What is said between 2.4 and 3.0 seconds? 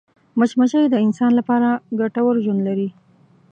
ژوند لري